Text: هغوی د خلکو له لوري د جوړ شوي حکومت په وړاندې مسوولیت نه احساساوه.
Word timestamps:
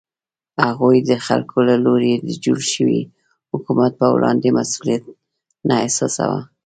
هغوی 0.67 0.97
د 1.09 1.11
خلکو 1.27 1.57
له 1.69 1.75
لوري 1.85 2.11
د 2.15 2.29
جوړ 2.45 2.59
شوي 2.73 3.01
حکومت 3.51 3.91
په 3.99 4.07
وړاندې 4.15 4.55
مسوولیت 4.57 5.03
نه 5.67 5.75
احساساوه. 5.85 6.41